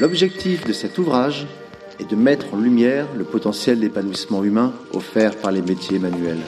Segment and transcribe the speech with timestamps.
[0.00, 1.48] L'objectif de cet ouvrage
[1.98, 6.38] est de mettre en lumière le potentiel d'épanouissement humain offert par les métiers manuels.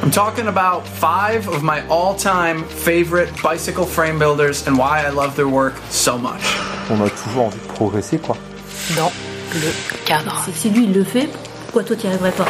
[0.00, 5.34] I'm talking about five of my all-time favorite bicycle frame builders and why I love
[5.34, 6.56] their work so much.
[6.88, 8.36] On a toujours envie de progresser, quoi.
[8.96, 9.10] Dans
[9.52, 9.72] le
[10.04, 10.46] cadre.
[10.54, 11.28] Si lui il le fait,
[11.64, 12.46] pourquoi toi t'y arriverais pas?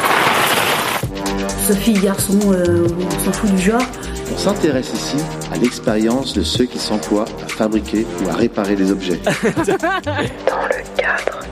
[1.65, 3.81] Sophie, garçon, euh, on s'en fout du genre.
[4.35, 5.17] On s'intéresse ici
[5.51, 9.19] à l'expérience de ceux qui s'emploient à fabriquer ou à réparer des objets.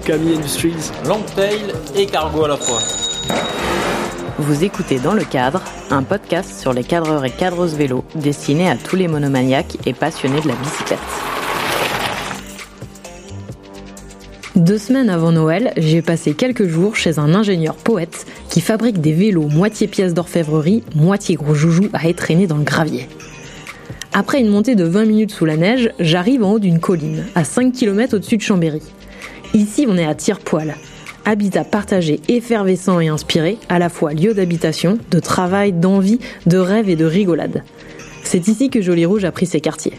[0.05, 2.79] Camille Industries, Longtail et cargo à la fois.
[4.37, 5.61] Vous écoutez Dans le cadre,
[5.91, 10.41] un podcast sur les cadreurs et cadreuses vélos destiné à tous les monomaniaques et passionnés
[10.41, 10.99] de la bicyclette.
[14.55, 19.11] Deux semaines avant Noël, j'ai passé quelques jours chez un ingénieur poète qui fabrique des
[19.11, 23.09] vélos moitié pièces d'orfèvrerie, moitié gros joujou à étraîner dans le gravier.
[24.13, 27.43] Après une montée de 20 minutes sous la neige, j'arrive en haut d'une colline, à
[27.43, 28.83] 5 km au-dessus de Chambéry.
[29.55, 30.75] Ici, on est à tire-poil.
[31.25, 36.89] Habitat partagé, effervescent et inspiré, à la fois lieu d'habitation, de travail, d'envie, de rêve
[36.89, 37.63] et de rigolade.
[38.23, 39.93] C'est ici que Joli Rouge a pris ses quartiers.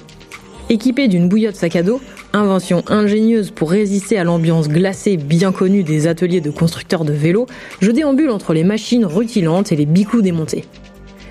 [0.71, 2.01] Équipé d'une bouillotte sac à dos,
[2.35, 7.47] invention ingénieuse pour résister à l'ambiance glacée bien connue des ateliers de constructeurs de vélos,
[7.81, 10.65] je déambule entre les machines rutilantes et les bicous démontés.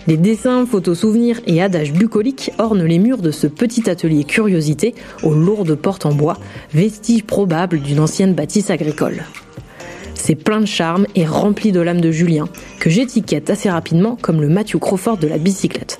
[0.07, 4.95] Les dessins, photos souvenirs et adages bucoliques ornent les murs de ce petit atelier curiosité
[5.23, 6.37] aux lourdes portes en bois,
[6.73, 9.23] vestige probable d'une ancienne bâtisse agricole.
[10.13, 12.47] C'est plein de charme et rempli de l'âme de Julien,
[12.79, 15.99] que j'étiquette assez rapidement comme le Matthew Crawford de la bicyclette.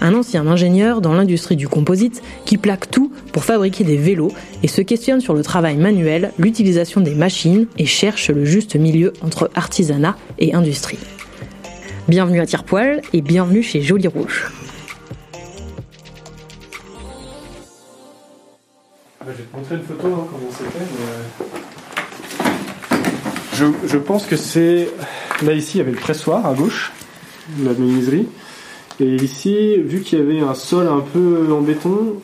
[0.00, 4.68] Un ancien ingénieur dans l'industrie du composite qui plaque tout pour fabriquer des vélos et
[4.68, 9.50] se questionne sur le travail manuel, l'utilisation des machines et cherche le juste milieu entre
[9.54, 10.98] artisanat et industrie.
[12.08, 14.46] Bienvenue à Tirepoil et bienvenue chez Joli Rouge.
[19.26, 20.78] Je vais te montrer une photo, hein, comment c'était.
[20.78, 20.86] mais,
[22.92, 22.96] euh,
[23.54, 24.88] Je, je pense que c'est.
[25.42, 26.92] Là, ici, il y avait le pressoir à gauche,
[27.60, 28.28] la menuiserie.
[29.00, 32.14] Et ici, vu qu'il y avait un sol un peu en béton,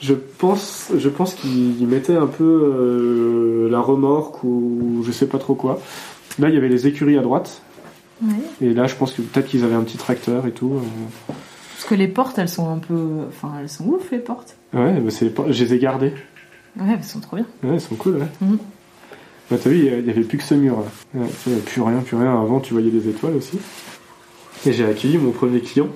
[0.00, 5.38] je pense, je pense qu'ils mettaient un peu euh, la remorque ou je sais pas
[5.38, 5.80] trop quoi.
[6.38, 7.62] Là, il y avait les écuries à droite.
[8.60, 10.72] Et là, je pense que peut-être qu'ils avaient un petit tracteur et tout.
[10.76, 11.32] euh.
[11.76, 12.94] Parce que les portes, elles sont un peu.
[13.28, 14.56] Enfin, elles sont ouf, les portes.
[14.72, 16.12] Ouais, bah, c'est je les ai gardées.
[16.78, 17.46] Ouais, elles sont trop bien.
[17.64, 18.28] Ouais, elles sont cool, ouais.
[18.40, 18.58] Mhm.
[19.50, 20.78] Bah, t'as vu, il y a- il y avait plus que ce mur
[21.14, 21.20] là.
[21.20, 22.40] Ouais, plus rien, plus rien.
[22.40, 23.58] Avant, tu voyais des étoiles aussi.
[24.64, 25.88] Et j'ai accueilli mon premier client.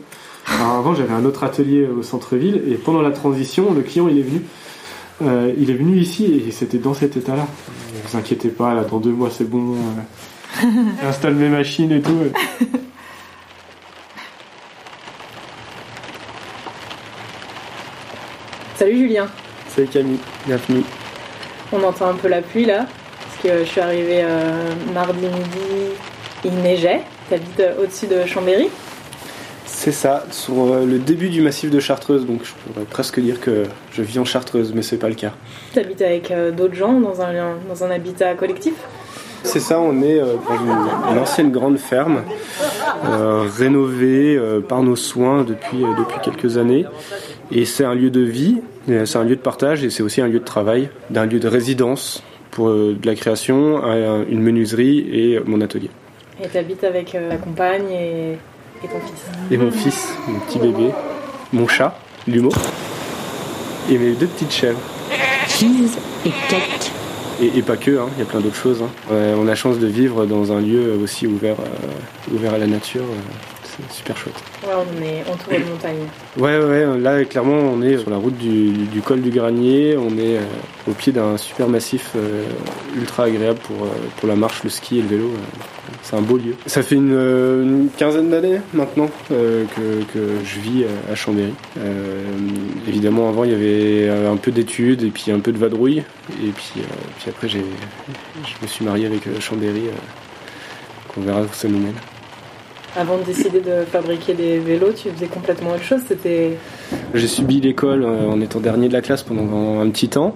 [0.48, 4.18] Alors avant, j'avais un autre atelier au centre-ville et pendant la transition, le client il
[4.18, 4.42] est venu.
[5.22, 7.46] euh, il est venu ici et c'était dans cet état-là.
[7.94, 9.74] Ne vous inquiétez pas, là, dans deux mois c'est bon.
[9.74, 10.66] euh,
[11.02, 12.12] J'installe mes machines et tout.
[12.12, 12.32] ouais.
[18.76, 19.26] Salut Julien.
[19.68, 20.82] Salut Camille, bienvenue.
[21.72, 22.86] On entend un peu la pluie là.
[23.20, 25.94] Parce que je suis arrivée euh, mardi midi,
[26.44, 27.02] il neigeait.
[27.30, 28.68] T'habites euh, au-dessus de Chambéry.
[29.64, 33.40] C'est ça, sur euh, le début du massif de Chartreuse, donc je pourrais presque dire
[33.40, 35.32] que je vis en Chartreuse, mais c'est pas le cas.
[35.74, 37.32] T'habites avec euh, d'autres gens dans un,
[37.68, 38.74] dans un habitat collectif?
[39.42, 40.24] C'est ça, on est dans
[40.64, 42.22] une, une ancienne grande ferme,
[43.04, 46.84] euh, rénovée euh, par nos soins depuis, euh, depuis quelques années.
[47.52, 48.56] Et c'est un lieu de vie,
[48.88, 51.46] c'est un lieu de partage et c'est aussi un lieu de travail, d'un lieu de
[51.46, 55.90] résidence pour de la création, un- une menuiserie et mon atelier.
[56.42, 59.24] Et t'habites avec euh, ta compagne et, et ton fils.
[59.50, 60.90] Et mon fils, mon petit bébé,
[61.52, 62.50] mon chat, Lumo,
[63.90, 64.80] et mes deux petites chèvres.
[65.48, 66.90] Cheese et cake.
[67.40, 68.82] Et, et pas que, hein, il y a plein d'autres choses.
[68.82, 68.88] hein.
[69.12, 72.58] Euh, on a la chance de vivre dans un lieu aussi ouvert, euh, ouvert à
[72.58, 73.04] la nature.
[73.76, 74.34] C'est super chouette.
[74.64, 76.06] Ouais, on est entouré de montagnes.
[76.36, 80.16] Ouais, ouais, là clairement on est sur la route du, du col du Granier, on
[80.18, 80.42] est euh,
[80.88, 82.44] au pied d'un super massif euh,
[82.96, 85.30] ultra agréable pour, euh, pour la marche, le ski et le vélo.
[86.02, 86.54] c'est un beau lieu.
[86.66, 89.66] Ça fait une, une quinzaine d'années maintenant que,
[90.12, 91.52] que je vis à Chambéry.
[92.88, 96.02] Évidemment avant il y avait un peu d'études et puis un peu de vadrouille.
[96.42, 96.72] Et puis,
[97.18, 97.64] puis après j'ai,
[98.44, 99.84] je me suis marié avec Chambéry.
[101.14, 101.94] qu'on verra où ça nous mène.
[102.96, 106.00] Avant de décider de fabriquer des vélos, tu faisais complètement autre chose.
[106.08, 106.56] C'était
[107.12, 110.34] J'ai subi l'école euh, en étant dernier de la classe pendant un petit temps.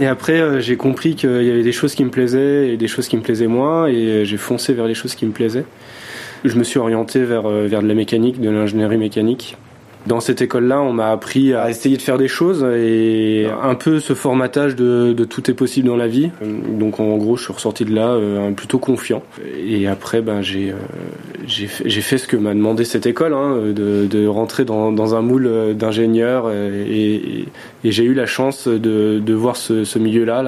[0.00, 2.88] Et après, euh, j'ai compris qu'il y avait des choses qui me plaisaient et des
[2.88, 3.86] choses qui me plaisaient moins.
[3.86, 5.64] Et euh, j'ai foncé vers les choses qui me plaisaient.
[6.44, 9.56] Je me suis orienté vers, vers de la mécanique, de l'ingénierie mécanique.
[10.06, 13.98] Dans cette école-là, on m'a appris à essayer de faire des choses et un peu
[13.98, 16.30] ce formatage de, tout est possible dans la vie.
[16.42, 19.22] Donc en gros, je suis ressorti de là euh, plutôt confiant.
[19.58, 20.74] Et après, ben j'ai euh,
[21.46, 25.22] j'ai fait, ce que m'a demandé cette école, hein, de, de rentrer dans, dans un
[25.22, 27.44] moule d'ingénieur et,
[27.84, 30.42] j'ai eu la chance de, de voir ce, milieu-là.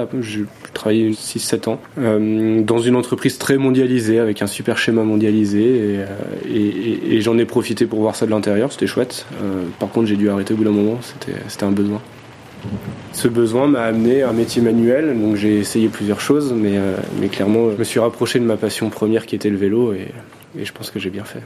[0.73, 7.17] Travaillé 6-7 ans euh, dans une entreprise très mondialisée avec un super schéma mondialisé et,
[7.17, 8.71] euh, j'en ai profité pour voir ça de l'intérieur.
[8.71, 9.25] C'était chouette.
[9.41, 10.99] Euh, par contre, j'ai dû arrêter au bout d'un moment.
[11.47, 12.01] C'était un besoin.
[13.13, 16.77] Ce besoin m'a amené à un métier manuel, donc j'ai essayé plusieurs choses, mais,
[17.29, 20.07] clairement, je me suis rapproché de ma passion première qui était le vélo, et,
[20.61, 21.39] je pense que j'ai bien fait.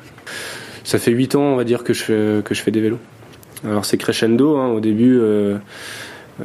[0.83, 2.99] Ça fait 8 ans, on va dire, que je fais, des vélos.
[3.63, 5.19] Alors c'est crescendo, hein, au début,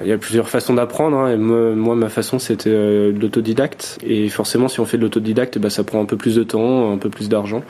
[0.02, 1.16] il y a plusieurs façons d'apprendre.
[1.16, 3.98] Hein, et moi, moi, ma façon, c'était euh, l'autodidacte.
[4.06, 6.92] Et forcément, si on fait de l'autodidacte, bah, ça prend un peu plus de temps,
[6.92, 7.62] un peu plus d'argent.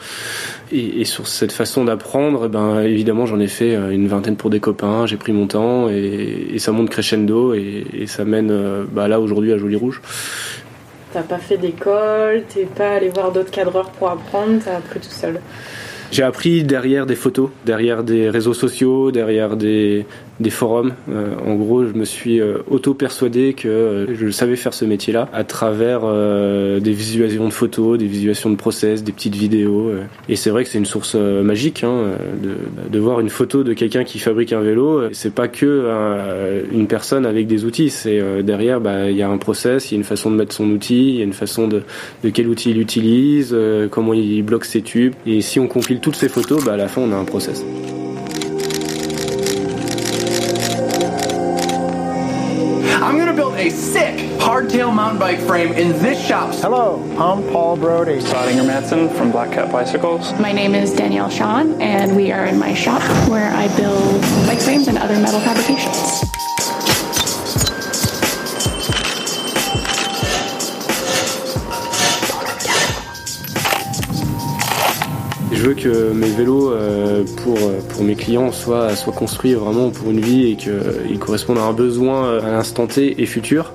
[0.72, 4.36] Et, et, sur cette façon d'apprendre, eh ben, évidemment, j'en ai fait euh, une vingtaine
[4.36, 5.06] pour des copains.
[5.06, 9.06] J'ai pris mon temps et, et ça monte crescendo et, et ça mène euh, bah,
[9.06, 10.02] là aujourd'hui à Joli Rouge.
[11.12, 15.08] T'as pas fait d'école, t'es pas allé voir d'autres cadreurs pour apprendre, t'as appris tout
[15.08, 15.40] seul.
[16.10, 20.06] J'ai appris derrière des photos, derrière des réseaux sociaux, derrière des,
[20.40, 20.92] des forums.
[21.10, 25.28] Euh, en gros, je me suis euh, auto-persuadé que euh, je savais faire ce métier-là
[25.32, 29.90] à travers des visualisations de photos, des visualisations de process, des petites vidéos.
[30.28, 32.12] Et c'est vrai que c'est une source magique hein,
[32.42, 35.12] de, de voir une photo de quelqu'un qui fabrique un vélo.
[35.12, 37.90] C'est pas que une personne avec des outils.
[37.90, 40.54] C'est derrière, bah, il y a un process, il y a une façon de mettre
[40.54, 41.82] son outil, il y a une façon de,
[42.22, 43.56] de quel outil il utilise,
[43.90, 45.14] comment il bloque ses tubes.
[45.26, 47.64] Et si on compile toutes ces photos, bah, à la fin, on a un process.
[54.98, 56.52] Mountain bike frame in this shop.
[56.56, 58.18] Hello, I'm Paul Brody.
[58.18, 60.32] Sodinger Madsen from Black Cat Bicycles.
[60.40, 64.58] My name is Danielle Sean, and we are in my shop where I build bike
[64.60, 66.24] frames and other metal fabrications.
[75.52, 77.56] Je veux que mes vélos euh, pour,
[77.88, 81.72] pour mes clients soient, soient construits vraiment pour une vie et qu'ils correspondent à un
[81.72, 83.72] besoin à l'instant T et futur.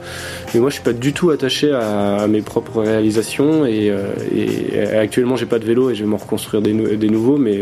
[0.54, 4.14] Mais moi, je suis pas du tout attaché à, à mes propres réalisations et, euh,
[4.36, 7.38] et actuellement, j'ai pas de vélo et je vais m'en reconstruire des, nou- des nouveaux.
[7.38, 7.60] Mais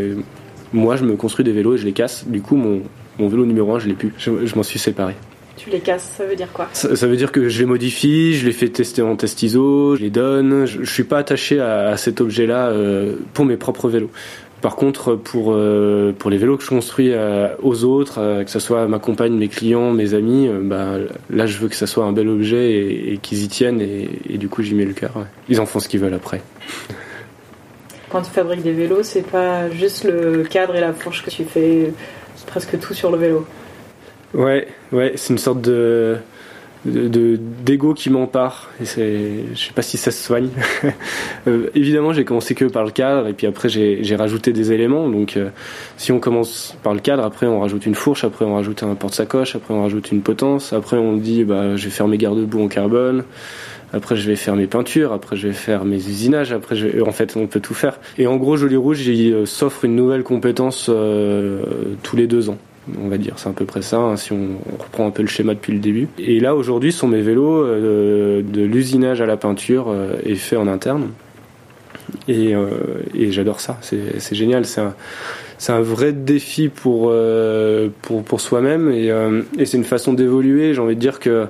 [0.74, 2.26] moi, je me construis des vélos et je les casse.
[2.28, 2.82] Du coup, mon,
[3.20, 4.14] mon vélo numéro 1, je l'ai plus.
[4.18, 5.14] Je, je m'en suis séparé.
[5.58, 6.70] Tu les casses, ça veut dire quoi?
[6.74, 9.96] Ça, ça veut dire que je les modifie, je les fais tester en test ISO,
[9.96, 10.66] je les donne.
[10.66, 14.10] Je, je suis pas attaché à, à cet objet-là euh, pour mes propres vélos.
[14.62, 18.52] Par contre, pour euh, pour les vélos que je construis euh, aux autres, euh, que
[18.52, 20.98] ce soit ma compagne, mes clients, mes amis, bah,
[21.32, 24.08] là je veux que ça soit un bel objet et, et qu'ils y tiennent et,
[24.30, 25.12] et du coup j'y mets le cœur.
[25.16, 25.24] ouais.
[25.50, 26.42] Ils en font ce qu'ils veulent après.
[28.10, 31.44] Quand tu fabriques des vélos, c'est pas juste le cadre et la fourche que tu
[31.44, 31.92] fais
[32.46, 33.46] presque tout sur le vélo.
[34.34, 36.18] Ouais, ouais, c'est une sorte de
[36.86, 38.70] de- de- d'ego qui m'empare.
[38.82, 40.50] Et c'est je sais pas si ça se soigne.
[41.48, 44.72] Euh, évidemment j'ai commencé que par le cadre et puis après j'ai j'ai rajouté des
[44.74, 45.10] éléments.
[45.10, 45.50] Donc euh,
[45.98, 48.94] si on commence par le cadre après on rajoute une fourche après on rajoute un
[48.94, 50.72] porte-sacoche après on rajoute une potence.
[50.72, 53.24] Après on dit bah je vais faire mes garde-boue en carbone.
[53.92, 57.02] Après je vais faire mes peintures, après je vais faire mes usinages, après je vais...
[57.02, 58.00] en fait on peut tout faire.
[58.20, 60.92] Et en gros Joli Rouge il euh, s'offre une nouvelle compétence
[62.04, 62.58] tous les deux ans
[63.00, 63.34] on va dire.
[63.38, 65.80] C'est à peu près ça, hein, si on, reprend un peu le schéma depuis le
[65.80, 66.08] début.
[66.18, 70.56] Et là, aujourd'hui, sont mes vélos euh, de l'usinage à la peinture euh, est fait
[70.56, 71.10] en interne.
[72.28, 72.70] Et, euh,
[73.16, 74.66] et j'adore ça, c'est génial.
[74.66, 74.82] C'est
[75.72, 79.12] un, vrai défi pour, euh, pour, soi-même et,
[79.58, 80.74] et c'est une façon d'évoluer.
[80.74, 81.48] J'ai envie de dire que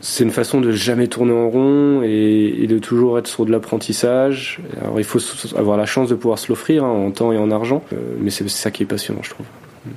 [0.00, 3.52] c'est une façon de jamais tourner en rond et, et de toujours être sur de
[3.52, 4.60] l'apprentissage.
[4.80, 5.20] Alors il faut
[5.56, 7.84] avoir la chance de pouvoir se l'offrir hein, en temps et en argent,
[8.20, 9.46] mais c'est ça qui est passionnant, je trouve.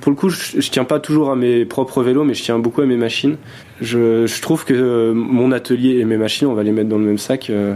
[0.00, 2.58] Pour le coup, je, je tiens pas toujours à mes propres vélos, mais je tiens
[2.58, 3.36] beaucoup à mes machines.
[3.80, 7.04] Je, trouve que euh, mon atelier et mes machines, on va les mettre dans le
[7.04, 7.50] même sac.
[7.50, 7.74] euh,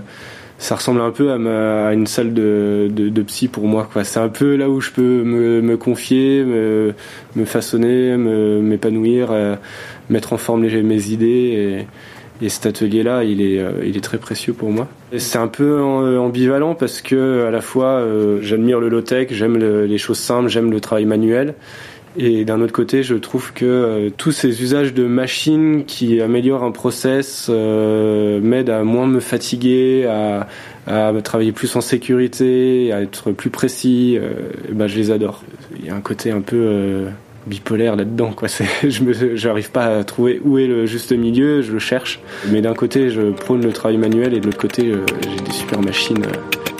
[0.58, 3.88] ça ressemble un peu à, une salle de, psy pour moi.
[4.02, 6.92] C'est un peu là où je peux me, confier, me,
[7.46, 9.56] façonner, me- m'épanouir, euh,
[10.10, 11.86] mettre en forme mes idées.
[12.40, 14.86] Et, et cet atelier-là, il est, très précieux pour moi.
[15.16, 18.04] C'est un peu en- ambivalent parce que à la fois,
[18.42, 21.54] j'admire le low-tech, j'aime le- les choses simples, j'aime le travail manuel.
[22.16, 26.64] Et d'un autre côté, je trouve que euh, tous ces usages de machines qui améliorent
[26.64, 30.48] un process euh, m'aident à moins me fatiguer, à,
[31.22, 34.18] travailler plus en sécurité, à être plus précis.
[34.20, 34.32] euh,
[34.72, 35.44] ben, je les adore.
[35.78, 37.08] Il y a un côté un peu euh,
[37.46, 38.32] bipolaire là-dedans.
[38.32, 38.48] Quoi.
[38.82, 41.62] Je me, j'arrive pas à trouver où est le juste milieu.
[41.62, 42.18] Je le cherche.
[42.50, 45.80] Mais d'un côté, je prône le travail manuel et de l'autre côté, j'ai des super
[45.80, 46.24] machines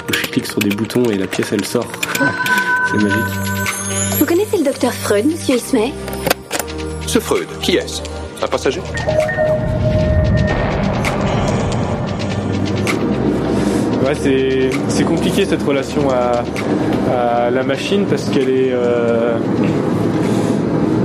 [0.09, 1.91] où je clique sur des boutons et la pièce elle sort.
[2.91, 3.50] C'est magique.
[4.81, 5.93] Docteur Freud, monsieur Ismay
[7.07, 8.01] Ce Freud, qui est-ce?
[8.43, 8.81] Un passager?
[14.03, 16.45] Ouais, c'est, c'est compliqué cette relation à,
[17.15, 18.73] à la machine parce qu'elle est.
[18.73, 19.37] Euh,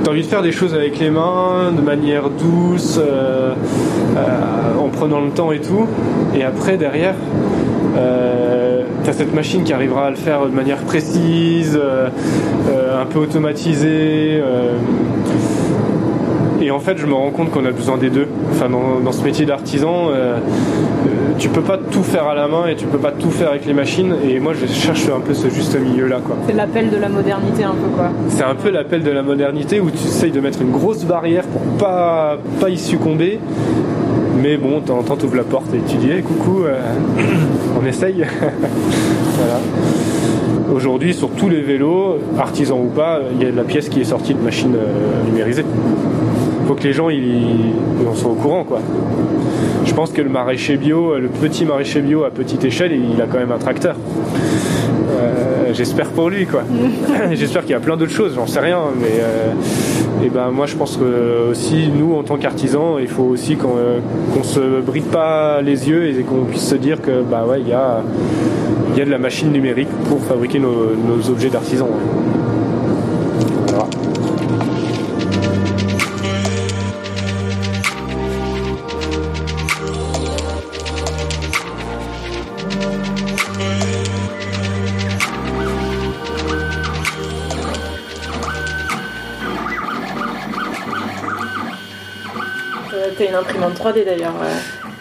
[0.05, 3.55] T'as envie de faire des choses avec les mains, de manière douce, euh,
[4.15, 5.85] euh, en prenant le temps et tout.
[6.33, 7.15] Et après, derrière,
[7.97, 8.54] euh,
[9.17, 12.09] cette machine qui arrivera à le faire de manière précise, euh,
[12.69, 14.39] euh, un peu automatisée.
[14.41, 14.73] euh.
[16.61, 18.27] et en fait, je me rends compte qu'on a besoin des deux.
[18.51, 20.37] Enfin, dans, dans ce métier d'artisan, euh,
[21.37, 23.65] tu peux pas tout faire à la main et tu peux pas tout faire avec
[23.65, 24.15] les machines.
[24.27, 26.35] Et moi, je cherche un peu ce juste milieu là, quoi.
[26.47, 28.09] C'est l'appel de la modernité un peu quoi.
[28.29, 31.43] C'est un peu l'appel de la modernité où tu essayes de mettre une grosse barrière
[31.43, 33.39] pour pas, pas y succomber.
[34.41, 36.79] Mais bon, de temps en temps, t'ouvres la porte et tu dis hey, coucou, euh,
[37.81, 38.25] on essaye.
[39.37, 39.59] voilà.
[40.73, 44.01] Aujourd'hui, sur tous les vélos, artisans ou pas, il y a de la pièce qui
[44.01, 45.63] est sortie de machine euh, numérisée.
[46.67, 47.23] Faut que les gens ils,
[48.01, 48.79] ils en soient au courant, quoi.
[49.85, 53.27] Je pense que le maraîcher bio, le petit maraîcher bio à petite échelle, il a
[53.27, 53.95] quand même un tracteur.
[55.11, 56.63] Euh, J'espère pour lui, quoi.
[57.33, 59.53] J'espère qu'il y a plein d'autres choses, j'en sais rien, mais euh,
[60.25, 63.77] et ben moi je pense que aussi nous en tant qu'artisans, il faut aussi qu'on
[63.77, 63.99] euh,
[64.33, 67.67] qu'on se bride pas les yeux et qu'on puisse se dire que bah ouais il
[67.67, 68.01] y a
[68.93, 71.89] il y a de la machine numérique pour fabriquer nos, nos objets d'artisans.
[93.17, 94.53] T'as une imprimante 3D d'ailleurs euh,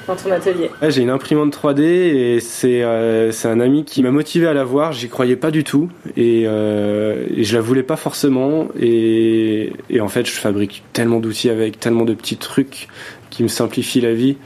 [0.06, 0.70] dans ton atelier.
[0.82, 4.64] J'ai une imprimante 3D et c'est euh, c'est un ami qui m'a motivé à la
[4.64, 4.92] voir.
[4.92, 8.68] J'y croyais pas du tout et, euh, et je la voulais pas forcément.
[8.80, 12.88] Et, et en fait, je fabrique tellement d'outils avec, tellement de petits trucs
[13.30, 14.36] qui me simplifient la vie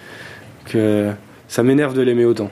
[0.66, 1.10] que
[1.48, 2.50] ça m'énerve de l'aimer autant.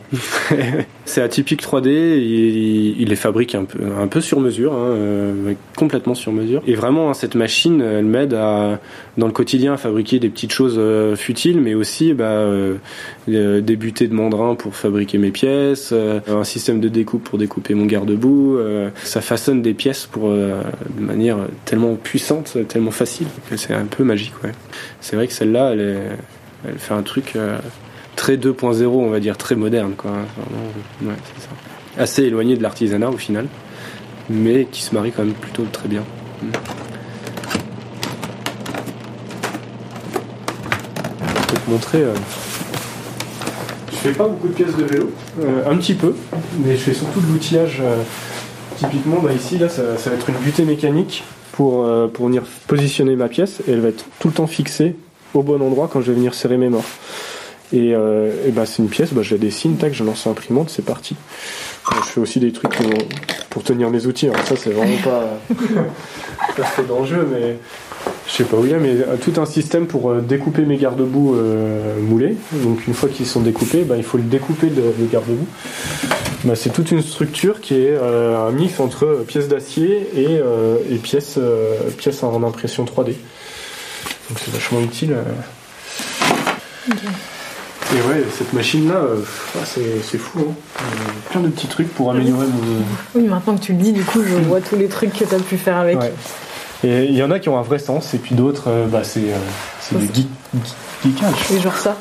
[1.05, 6.63] c'est atypique 3D, il, les fabrique un peu, sur mesure, hein, euh, complètement sur mesure.
[6.67, 8.81] Et vraiment, hein, cette machine, elle m'aide à,
[9.19, 12.77] dans le quotidien à fabriquer des petites choses euh, futiles, mais aussi bah, euh,
[13.29, 17.75] euh, des butées de mandrin pour fabriquer mes pièces, un système de découpe pour découper
[17.75, 18.59] mon garde-boue.
[19.05, 20.55] ça façonne des pièces pour, de
[20.99, 24.33] manière tellement puissante, tellement facile, que c'est un peu magique.
[25.01, 25.97] C'est vrai que celle-là, elle,
[26.79, 27.35] fait un truc
[28.17, 29.93] très 2.0, on va dire, très moderne.
[29.97, 30.11] Quoi.
[30.11, 31.51] Vraiment, ouais, c'est ça.
[32.03, 33.47] Assez éloigné de l'artisanat au final,
[34.29, 36.03] mais qui se marie quand même plutôt très bien.
[36.43, 36.47] Mm.
[41.29, 41.99] Je peux te montrer.
[42.03, 42.15] euh,
[43.91, 46.15] Je fais pas beaucoup de pièces de vélo, euh, un petit peu,
[46.65, 47.79] mais je fais surtout de l'outillage.
[47.83, 47.97] euh,
[48.79, 53.17] typiquement, bah, ici, là, ça, ça va être une butée mécanique pour, pour venir positionner
[53.17, 54.95] ma pièce et elle va être tout le temps fixée
[55.33, 56.85] au bon endroit quand je vais venir serrer mes morts.
[57.73, 60.71] Et, euh, et bah, c'est une pièce, bah, je la dessine, tac, je lance l'imprimante,
[60.71, 61.17] c'est parti.
[61.91, 62.91] Je fais aussi des trucs pour,
[63.51, 64.29] pour tenir mes outils.
[64.29, 65.39] Alors ça, c'est vraiment pas,
[66.57, 67.57] pas trop d'enjeu, mais
[68.29, 70.63] je sais pas où il y a, mais euh, tout un système pour euh, découper
[70.63, 72.37] mes garde-boue euh, moulés.
[72.53, 75.47] Donc une fois qu'ils sont découpés, bah, il faut le découper de, garde-boue.
[76.45, 80.77] Bah, c'est toute une structure qui est euh, un mix entre pièces d'acier et, euh,
[80.91, 83.15] et pièces, euh, pièces en impression 3D.
[84.29, 85.13] Donc c'est vachement utile.
[85.13, 86.93] euh.
[87.95, 89.21] Et ouais, cette machine-là, euh,
[89.65, 90.41] c'est c'est fou.
[90.41, 90.53] Hein.
[90.81, 92.61] Euh, plein de petits trucs pour améliorer mon.
[93.21, 95.39] Oui, maintenant que tu le dis, du coup, je vois tous les trucs que t'as
[95.39, 96.01] pu faire avec.
[96.01, 96.13] Ouais.
[96.85, 99.03] Et il y en a qui ont un vrai sens, et puis d'autres, euh, bah,
[99.05, 99.37] c'est euh,
[99.81, 100.27] c'est du geek,
[100.57, 100.75] geek-
[101.05, 101.53] geekage.
[101.55, 101.97] Et genre ça.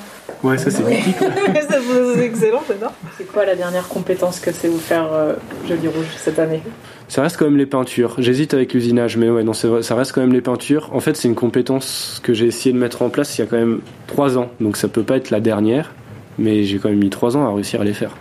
[0.45, 0.83] Ouais, ça c'est.
[0.83, 1.79] Ça,
[2.13, 2.93] c'est excellent, j'adore.
[3.17, 5.33] C'est quoi la dernière compétence que c'est vous faire euh,
[5.67, 6.61] Joli Rouge cette année?
[7.07, 8.13] Ça reste quand même les peintures.
[8.19, 10.91] J'hésite avec l'usinage, mais ouais, non, c'est vrai, ça reste quand même les peintures.
[10.93, 13.47] En fait, c'est une compétence que j'ai essayé de mettre en place il y a
[13.47, 15.93] quand même trois ans, donc ça peut pas être la dernière,
[16.37, 18.15] mais j'ai quand même mis trois ans à réussir à les faire.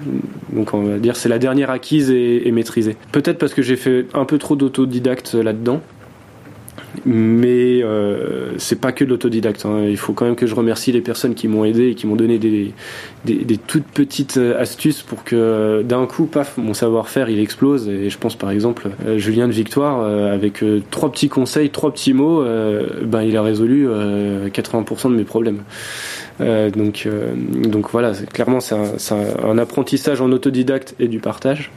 [0.51, 2.97] Donc on va dire c'est la dernière acquise et, et maîtrisée.
[3.13, 5.83] Peut-être parce que j'ai fait un peu trop d'autodidacte là-dedans.
[7.07, 9.65] Mais euh, c'est pas que de l'autodidacte.
[9.67, 9.85] hein.
[9.89, 12.17] Il faut quand même que je remercie les personnes qui m'ont aidé et qui m'ont
[12.17, 12.73] donné des,
[13.25, 17.39] des, des toutes petites euh, astuces pour que euh, d'un coup, paf, mon savoir-faire il
[17.41, 17.89] explose.
[17.89, 21.93] Et je pense par exemple euh, Julien de Victoire, euh, avec trois petits conseils, trois
[21.93, 22.45] petits mots,
[23.03, 25.63] ben il a résolu euh, 80% de mes problèmes.
[26.41, 27.09] Donc,
[27.69, 31.71] donc voilà, clairement c'est un- un apprentissage en autodidacte et du partage.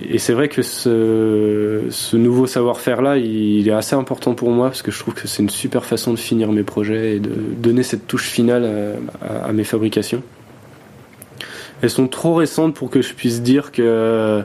[0.00, 4.82] Et c'est vrai que ce, nouveau savoir-faire là, il, est assez important pour moi parce
[4.82, 7.82] que je trouve que c'est une super façon de finir mes projets et de donner
[7.82, 10.22] cette touche finale à, mes fabrications.
[11.80, 14.44] Elles sont trop récentes pour que je puisse dire que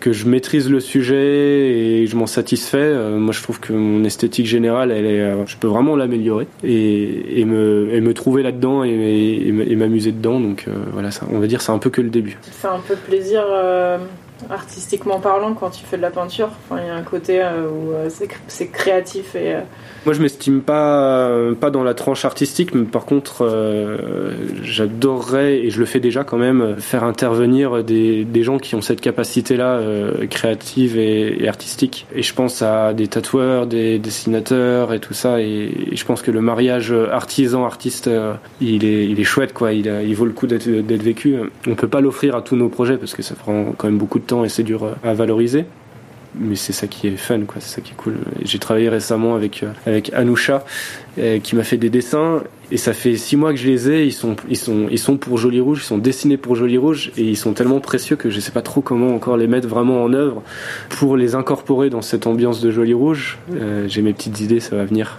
[0.00, 4.02] que je maîtrise le sujet et je m'en satisfais, euh, moi je trouve que mon
[4.02, 10.40] esthétique générale, euh, je peux vraiment l'améliorer et, me, trouver là-dedans et, m'amuser dedans.
[10.40, 12.38] Donc euh, voilà, ça, on va dire c'est un peu que le début.
[12.40, 13.44] Ça fait un peu plaisir
[14.48, 16.50] artistiquement parlant quand tu fais de la peinture.
[16.72, 17.92] Il y a un côté où
[18.48, 19.56] c'est créatif et
[20.06, 21.30] moi, je m'estime pas
[21.60, 24.32] pas dans la tranche artistique, mais par contre, euh,
[24.62, 28.80] j'adorerais et je le fais déjà quand même faire intervenir des, des gens qui ont
[28.80, 32.06] cette capacité-là euh, créative et, artistique.
[32.14, 35.42] Et je pense à des tatoueurs, des dessinateurs et tout ça.
[35.42, 39.72] Et, je pense que le mariage artisan-artiste, euh, il est il est chouette quoi.
[39.72, 41.36] Il, vaut le coup d'être vécu.
[41.66, 44.18] On peut pas l'offrir à tous nos projets parce que ça prend quand même beaucoup
[44.18, 45.64] de et c'est dur à valoriser
[46.38, 47.56] mais c'est ça qui est fun, quoi.
[47.60, 48.18] C'est ça qui est cool.
[48.44, 50.64] J'ai travaillé récemment avec euh, avec Anoucha,
[51.18, 54.06] euh, qui m'a fait des dessins, et ça fait six mois que je les ai.
[54.06, 57.10] Ils sont ils sont ils sont pour Joli Rouge, ils sont dessinés pour Joli Rouge,
[57.16, 60.02] et ils sont tellement précieux que je sais pas trop comment encore les mettre vraiment
[60.04, 60.42] en œuvre
[60.88, 63.38] pour les incorporer dans cette ambiance de Joli Rouge.
[63.54, 65.18] Euh, J'ai mes petites idées, ça va venir.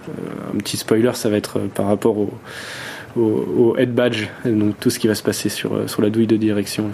[0.54, 2.30] Un petit spoiler, ça va être par rapport au
[3.14, 6.26] au, au head badge, donc tout ce qui va se passer sur sur la douille
[6.26, 6.90] de direction.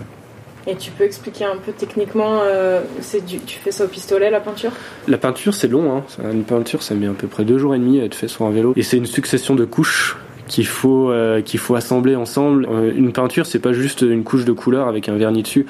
[0.68, 2.82] Et tu peux expliquer un peu techniquement, euh,
[3.26, 4.70] tu fais ça au pistolet la peinture?
[5.08, 6.04] La peinture c'est long, hein.
[6.30, 8.44] une peinture ça met à peu près deux jours et demi à être fait sur
[8.44, 8.74] un vélo.
[8.76, 12.68] Et c'est une succession de couches qu'il faut euh, qu'il faut assembler ensemble.
[12.70, 15.64] Euh, une peinture c'est pas juste une couche de couleur avec un vernis dessus.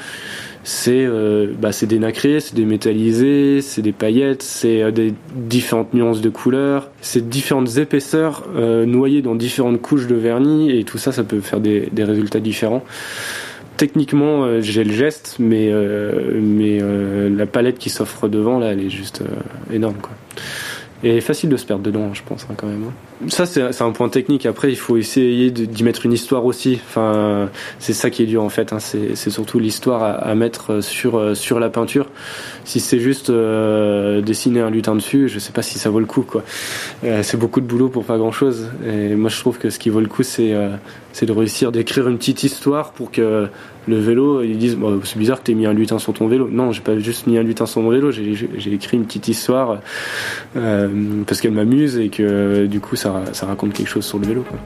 [0.64, 1.06] C'est
[1.58, 6.28] bah, c'est des nacrés, c'est des métallisés, c'est des paillettes, c'est des différentes nuances de
[6.28, 8.46] couleurs, c'est différentes épaisseurs
[8.84, 12.84] noyées dans différentes couches de vernis et tout ça ça peut faire des résultats différents
[13.78, 18.72] techniquement, euh, j'ai le geste, mais, euh, mais euh, la palette qui s'offre devant, là,
[18.72, 19.22] elle est juste
[19.72, 19.96] énorme.
[20.02, 20.12] Quoi.
[21.04, 22.84] Et facile de se perdre dedans, je pense, hein, quand même.
[22.88, 23.28] Hein.
[23.28, 24.46] Ça, c'est un point technique.
[24.46, 26.80] Après, il faut essayer d'y mettre une histoire aussi.
[26.88, 28.72] Enfin, c'est ça qui est dur, en fait.
[28.72, 28.78] Hein.
[28.80, 32.06] C'est surtout l'histoire à, mettre sur, sur la peinture.
[32.64, 36.06] Si c'est juste euh, dessiner un lutin dessus, je sais pas si ça vaut le
[36.06, 36.26] coup.
[37.04, 38.68] Euh, c'est beaucoup de boulot pour pas grand-chose.
[38.86, 40.70] Et moi, je trouve que ce qui vaut le coup, c'est euh,
[41.20, 43.48] de réussir d'écrire une petite histoire pour que
[43.88, 46.48] le vélo, ils disent c'est bizarre que tu aies mis un lutin sur ton vélo.
[46.50, 49.80] Non, j'ai pas juste mis un lutin sur mon vélo, j'ai écrit une petite histoire
[50.56, 50.88] euh,
[51.26, 54.44] parce qu'elle m'amuse et que du coup ça, ça raconte quelque chose sur le vélo.
[54.48, 54.58] Quoi.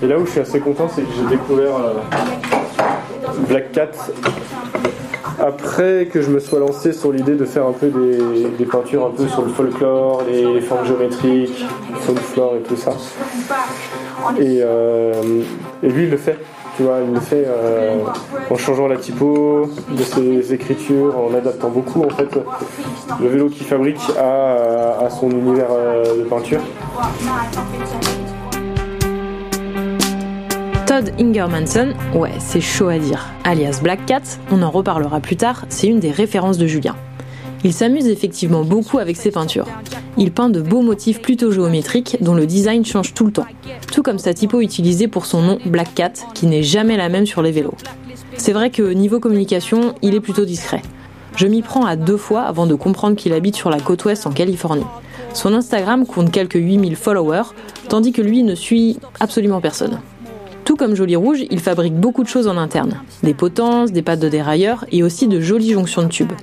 [0.00, 1.94] Et là où je suis assez content, c'est que j'ai découvert euh,
[3.48, 3.90] Black Cat
[5.40, 9.10] après que je me sois lancé sur l'idée de faire un peu des, peintures un
[9.10, 12.92] peu sur le folklore, les, formes géométriques, le folklore et tout ça.
[14.40, 15.42] Euh,
[15.82, 16.38] et, lui, il le fait.
[16.76, 17.96] Tu vois, il le fait euh,
[18.50, 22.38] en changeant la typo de ses écritures, en adaptant beaucoup en fait
[23.20, 25.68] le vélo qu'il fabrique à, à son univers
[26.16, 26.60] de peinture.
[30.88, 33.26] Todd Ingermanson, ouais, c'est chaud à dire.
[33.44, 36.96] Alias Black Cat, on en reparlera plus tard, c'est une des références de Julien.
[37.62, 39.66] Il s'amuse effectivement beaucoup avec ses peintures.
[40.16, 43.44] Il peint de beaux motifs plutôt géométriques dont le design change tout le temps,
[43.92, 47.26] tout comme sa typo utilisée pour son nom Black Cat, qui n'est jamais la même
[47.26, 47.76] sur les vélos.
[48.38, 50.80] C'est vrai que niveau communication, il est plutôt discret.
[51.36, 54.26] Je m'y prends à deux fois avant de comprendre qu'il habite sur la côte ouest
[54.26, 54.86] en Californie.
[55.34, 57.52] Son Instagram compte quelques 8000 followers,
[57.90, 60.00] tandis que lui ne suit absolument personne.
[60.68, 63.00] Tout comme Joli Rouge, il fabrique beaucoup de choses en interne.
[63.22, 66.34] Des potences, des pattes de dérailleur et aussi de jolies jonctions de tubes.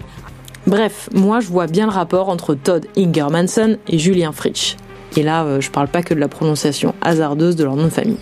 [0.65, 4.77] Bref, moi je vois bien le rapport entre Todd Ingermanson et Julien Fritsch.
[5.15, 7.89] Et là, euh, je parle pas que de la prononciation hasardeuse de leur nom de
[7.89, 8.17] famille.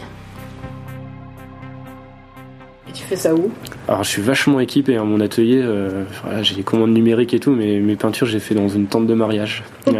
[2.90, 3.50] Et tu fais ça où?
[3.88, 6.04] Alors je suis vachement équipé, hein, mon atelier, euh,
[6.42, 9.14] j'ai des commandes numériques et tout, mais mes peintures j'ai fait dans une tente de
[9.14, 9.64] mariage.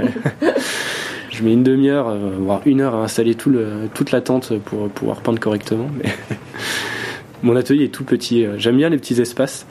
[1.34, 4.58] je mets une demi-heure, euh, voire une heure à installer tout le, toute la tente
[4.60, 5.88] pour pouvoir peindre correctement.
[7.44, 8.46] Mon atelier est tout petit.
[8.58, 9.66] J'aime bien les petits espaces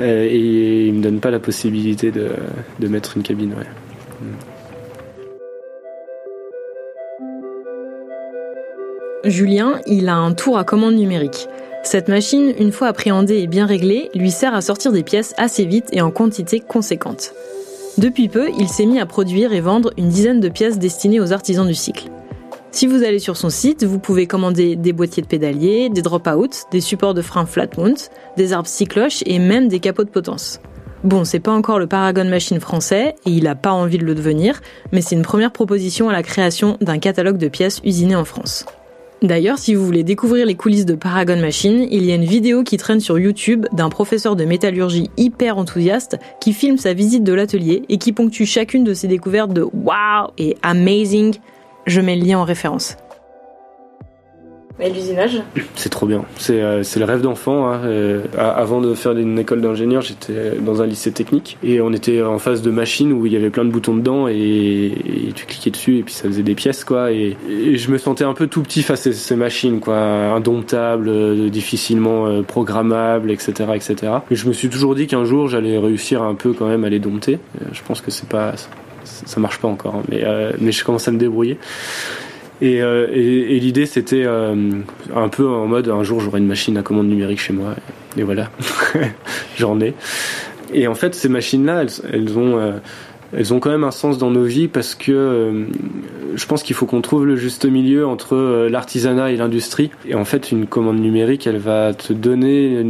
[0.00, 3.54] euh, et il me donne pas la possibilité de, mettre une cabine.
[3.54, 3.66] Ouais.
[9.24, 11.46] Julien, il a un tour à commande numérique.
[11.82, 15.64] Cette machine, une fois appréhendée et bien réglée, lui sert à sortir des pièces assez
[15.64, 17.32] vite et en quantité conséquente.
[18.00, 21.34] Depuis peu, il s'est mis à produire et vendre une dizaine de pièces destinées aux
[21.34, 22.08] artisans du cycle.
[22.70, 26.64] Si vous allez sur son site, vous pouvez commander des boîtiers de pédaliers, des drop-out,
[26.72, 30.62] des supports de frein flat mount, des arbres cycloches et même des capots de potence.
[31.04, 34.14] Bon, c'est pas encore le Paragon Machine français et il a pas envie de le
[34.14, 38.24] devenir, mais c'est une première proposition à la création d'un catalogue de pièces usinées en
[38.24, 38.64] France.
[39.22, 42.62] D'ailleurs, si vous voulez découvrir les coulisses de Paragon Machine, il y a une vidéo
[42.62, 47.34] qui traîne sur YouTube d'un professeur de métallurgie hyper enthousiaste qui filme sa visite de
[47.34, 51.36] l'atelier et qui ponctue chacune de ses découvertes de wow et amazing.
[51.86, 52.96] Je mets le lien en référence.
[54.80, 55.42] Et l'usinage
[55.74, 56.24] C'est trop bien.
[56.36, 57.70] C'est euh, le rêve d'enfant.
[57.70, 57.80] hein.
[57.84, 62.22] Euh, avant de faire une école d'ingénieur, j'étais dans un lycée technique et on était
[62.22, 64.92] en face de machines où il y avait plein de boutons dedans et,
[65.34, 67.12] tu cliquais dessus et puis ça faisait des pièces quoi.
[67.12, 71.48] Et, je me sentais un peu tout petit face à ces machines quoi, indomptables, euh,
[71.50, 74.12] difficilement euh, programmables, etc., etc.
[74.30, 76.88] Et je me suis toujours dit qu'un jour j'allais réussir un peu quand même à
[76.88, 77.38] les dompter.
[77.72, 78.54] Je pense que c'est pas
[79.04, 81.58] ça marche pas encore, hein, mais euh, mais je commence à me débrouiller.
[82.62, 84.54] Et, euh, et, et l'idée c'était euh,
[85.14, 87.74] un peu en mode un jour j'aurai une machine à commande numérique chez moi
[88.16, 88.50] et voilà
[89.56, 89.94] j'en ai.
[90.74, 92.72] Et en fait ces machines là elles, elles ont euh,
[93.32, 95.66] elles ont quand même un sens dans nos vies parce que euh,
[96.34, 99.90] je pense qu'il faut qu'on trouve le juste milieu entre euh, l'artisanat et l'industrie.
[100.08, 102.84] Et en fait, une commande numérique, elle va te donner